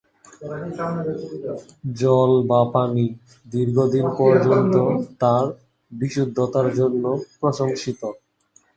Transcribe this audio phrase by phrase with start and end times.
[1.95, 3.05] জল বা পানি
[3.45, 4.73] দীর্ঘদিন পর্যন্ত
[5.21, 5.45] তার
[5.91, 7.03] বিশুদ্ধতা জন্য
[7.39, 8.01] প্রশংসিত।